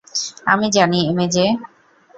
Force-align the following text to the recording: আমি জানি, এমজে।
আমি 0.45 0.67
জানি, 0.71 0.99
এমজে। 1.09 1.45